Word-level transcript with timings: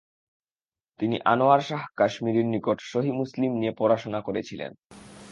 তিনি 0.99 1.17
আনোয়ার 1.25 1.61
শাহ 1.61 1.81
কাশ্মিরির 1.97 2.45
নিকট 2.45 2.77
সহিহ 2.91 3.13
মুসলিম 3.13 3.51
নিয়ে 3.53 3.73
পড়াশোনা 3.77 4.19
করেছিলেন। 4.21 4.71